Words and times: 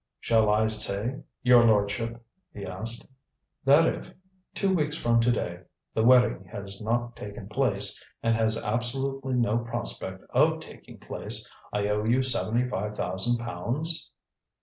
"Shall 0.19 0.49
I 0.49 0.67
say, 0.69 1.21
your 1.43 1.63
lordship," 1.63 2.25
he 2.51 2.65
asked, 2.65 3.05
"that 3.65 3.85
if, 3.87 4.11
two 4.55 4.73
weeks 4.73 4.97
from 4.97 5.19
to 5.19 5.31
day 5.31 5.59
the 5.93 6.03
wedding 6.03 6.43
has 6.45 6.81
not 6.81 7.15
taken 7.15 7.47
place, 7.47 8.03
and 8.23 8.35
has 8.35 8.57
absolutely 8.57 9.35
no 9.35 9.59
prospect 9.59 10.23
of 10.31 10.59
taking 10.59 10.97
place, 10.97 11.47
I 11.71 11.87
owe 11.89 12.03
you 12.03 12.23
seventy 12.23 12.67
five 12.67 12.97
thousand 12.97 13.37
pounds?" 13.45 14.09